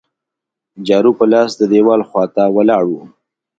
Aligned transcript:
جارو 0.87 1.11
په 1.19 1.25
لاس 1.31 1.51
د 1.57 1.61
دیوال 1.71 2.01
خوا 2.09 2.23
ته 2.35 2.43
ولاړ 2.55 2.83
وو. 2.91 3.01